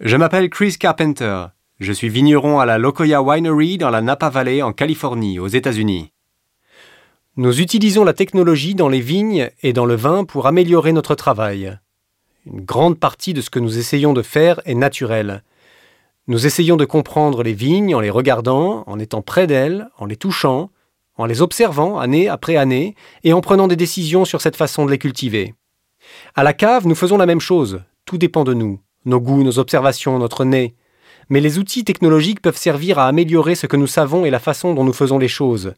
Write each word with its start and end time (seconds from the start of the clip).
Je 0.00 0.16
m'appelle 0.16 0.50
Chris 0.50 0.76
Carpenter. 0.76 1.46
Je 1.78 1.92
suis 1.92 2.08
vigneron 2.08 2.58
à 2.58 2.66
la 2.66 2.78
Locoya 2.78 3.22
Winery 3.22 3.78
dans 3.78 3.90
la 3.90 4.02
Napa 4.02 4.28
Valley 4.28 4.60
en 4.60 4.72
Californie, 4.72 5.38
aux 5.38 5.46
États-Unis. 5.46 6.10
Nous 7.36 7.60
utilisons 7.60 8.02
la 8.02 8.12
technologie 8.12 8.74
dans 8.74 8.88
les 8.88 9.00
vignes 9.00 9.50
et 9.62 9.72
dans 9.72 9.86
le 9.86 9.94
vin 9.94 10.24
pour 10.24 10.48
améliorer 10.48 10.90
notre 10.92 11.14
travail. 11.14 11.78
Une 12.44 12.62
grande 12.62 12.98
partie 12.98 13.34
de 13.34 13.40
ce 13.40 13.50
que 13.50 13.60
nous 13.60 13.78
essayons 13.78 14.12
de 14.12 14.22
faire 14.22 14.60
est 14.64 14.74
naturelle. 14.74 15.44
Nous 16.26 16.44
essayons 16.44 16.76
de 16.76 16.84
comprendre 16.84 17.44
les 17.44 17.54
vignes 17.54 17.94
en 17.94 18.00
les 18.00 18.10
regardant, 18.10 18.82
en 18.88 18.98
étant 18.98 19.22
près 19.22 19.46
d'elles, 19.46 19.88
en 19.98 20.06
les 20.06 20.16
touchant, 20.16 20.70
en 21.18 21.24
les 21.24 21.40
observant 21.40 22.00
année 22.00 22.28
après 22.28 22.56
année 22.56 22.96
et 23.22 23.32
en 23.32 23.40
prenant 23.40 23.68
des 23.68 23.76
décisions 23.76 24.24
sur 24.24 24.40
cette 24.40 24.56
façon 24.56 24.86
de 24.86 24.90
les 24.90 24.98
cultiver. 24.98 25.54
À 26.34 26.42
la 26.42 26.52
cave, 26.52 26.84
nous 26.88 26.96
faisons 26.96 27.16
la 27.16 27.26
même 27.26 27.40
chose. 27.40 27.80
Tout 28.06 28.18
dépend 28.18 28.42
de 28.42 28.54
nous 28.54 28.80
nos 29.04 29.20
goûts, 29.20 29.42
nos 29.42 29.58
observations, 29.58 30.18
notre 30.18 30.44
nez. 30.44 30.74
Mais 31.28 31.40
les 31.40 31.58
outils 31.58 31.84
technologiques 31.84 32.42
peuvent 32.42 32.56
servir 32.56 32.98
à 32.98 33.06
améliorer 33.06 33.54
ce 33.54 33.66
que 33.66 33.76
nous 33.76 33.86
savons 33.86 34.24
et 34.24 34.30
la 34.30 34.38
façon 34.38 34.74
dont 34.74 34.84
nous 34.84 34.92
faisons 34.92 35.18
les 35.18 35.28
choses. 35.28 35.74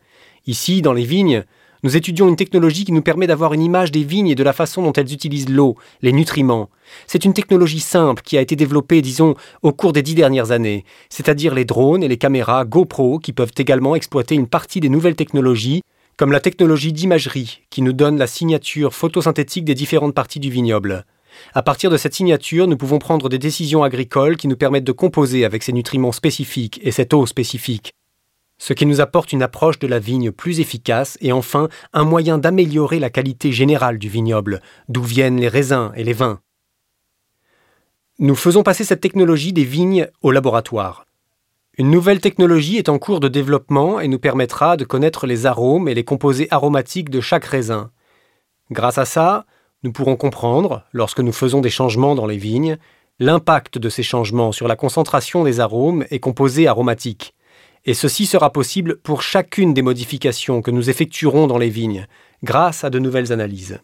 Ici, 0.46 0.82
dans 0.82 0.92
les 0.92 1.04
vignes, 1.04 1.44
nous 1.82 1.96
étudions 1.96 2.28
une 2.28 2.36
technologie 2.36 2.84
qui 2.84 2.92
nous 2.92 3.02
permet 3.02 3.26
d'avoir 3.26 3.52
une 3.52 3.62
image 3.62 3.92
des 3.92 4.02
vignes 4.02 4.28
et 4.28 4.34
de 4.34 4.42
la 4.42 4.52
façon 4.52 4.82
dont 4.82 4.92
elles 4.92 5.12
utilisent 5.12 5.48
l'eau, 5.48 5.76
les 6.02 6.12
nutriments. 6.12 6.68
C'est 7.06 7.24
une 7.24 7.34
technologie 7.34 7.80
simple 7.80 8.22
qui 8.22 8.36
a 8.38 8.40
été 8.40 8.56
développée, 8.56 9.02
disons, 9.02 9.34
au 9.62 9.72
cours 9.72 9.92
des 9.92 10.02
dix 10.02 10.14
dernières 10.14 10.50
années, 10.50 10.84
c'est-à-dire 11.10 11.54
les 11.54 11.64
drones 11.64 12.02
et 12.02 12.08
les 12.08 12.16
caméras 12.16 12.64
GoPro 12.64 13.18
qui 13.18 13.32
peuvent 13.32 13.52
également 13.56 13.94
exploiter 13.94 14.34
une 14.34 14.48
partie 14.48 14.80
des 14.80 14.88
nouvelles 14.88 15.16
technologies, 15.16 15.82
comme 16.16 16.32
la 16.32 16.40
technologie 16.40 16.92
d'imagerie 16.92 17.60
qui 17.70 17.82
nous 17.82 17.92
donne 17.92 18.18
la 18.18 18.26
signature 18.26 18.94
photosynthétique 18.94 19.64
des 19.64 19.74
différentes 19.74 20.14
parties 20.14 20.40
du 20.40 20.50
vignoble. 20.50 21.04
À 21.54 21.62
partir 21.62 21.90
de 21.90 21.96
cette 21.96 22.14
signature, 22.14 22.66
nous 22.66 22.76
pouvons 22.76 22.98
prendre 22.98 23.28
des 23.28 23.38
décisions 23.38 23.82
agricoles 23.82 24.36
qui 24.36 24.48
nous 24.48 24.56
permettent 24.56 24.84
de 24.84 24.92
composer 24.92 25.44
avec 25.44 25.62
ces 25.62 25.72
nutriments 25.72 26.12
spécifiques 26.12 26.80
et 26.82 26.90
cette 26.90 27.14
eau 27.14 27.26
spécifique. 27.26 27.92
Ce 28.58 28.72
qui 28.72 28.86
nous 28.86 29.00
apporte 29.00 29.32
une 29.32 29.42
approche 29.42 29.78
de 29.78 29.86
la 29.86 29.98
vigne 29.98 30.32
plus 30.32 30.60
efficace 30.60 31.18
et 31.20 31.32
enfin 31.32 31.68
un 31.92 32.04
moyen 32.04 32.38
d'améliorer 32.38 32.98
la 32.98 33.10
qualité 33.10 33.52
générale 33.52 33.98
du 33.98 34.08
vignoble, 34.08 34.62
d'où 34.88 35.02
viennent 35.02 35.40
les 35.40 35.48
raisins 35.48 35.92
et 35.94 36.04
les 36.04 36.14
vins. 36.14 36.40
Nous 38.18 38.34
faisons 38.34 38.62
passer 38.62 38.84
cette 38.84 39.02
technologie 39.02 39.52
des 39.52 39.64
vignes 39.64 40.08
au 40.22 40.30
laboratoire. 40.30 41.04
Une 41.76 41.90
nouvelle 41.90 42.22
technologie 42.22 42.78
est 42.78 42.88
en 42.88 42.98
cours 42.98 43.20
de 43.20 43.28
développement 43.28 44.00
et 44.00 44.08
nous 44.08 44.18
permettra 44.18 44.78
de 44.78 44.84
connaître 44.84 45.26
les 45.26 45.44
arômes 45.44 45.88
et 45.88 45.94
les 45.94 46.04
composés 46.04 46.48
aromatiques 46.50 47.10
de 47.10 47.20
chaque 47.20 47.44
raisin. 47.44 47.90
Grâce 48.70 48.96
à 48.96 49.04
ça, 49.04 49.44
nous 49.82 49.92
pourrons 49.92 50.16
comprendre, 50.16 50.84
lorsque 50.92 51.20
nous 51.20 51.32
faisons 51.32 51.60
des 51.60 51.70
changements 51.70 52.14
dans 52.14 52.26
les 52.26 52.38
vignes, 52.38 52.76
l'impact 53.18 53.78
de 53.78 53.88
ces 53.88 54.02
changements 54.02 54.52
sur 54.52 54.68
la 54.68 54.76
concentration 54.76 55.44
des 55.44 55.60
arômes 55.60 56.04
et 56.10 56.20
composés 56.20 56.66
aromatiques. 56.66 57.34
Et 57.84 57.94
ceci 57.94 58.26
sera 58.26 58.50
possible 58.50 58.96
pour 58.98 59.22
chacune 59.22 59.72
des 59.72 59.82
modifications 59.82 60.60
que 60.60 60.70
nous 60.70 60.90
effectuerons 60.90 61.46
dans 61.46 61.58
les 61.58 61.70
vignes, 61.70 62.06
grâce 62.42 62.84
à 62.84 62.90
de 62.90 62.98
nouvelles 62.98 63.32
analyses. 63.32 63.80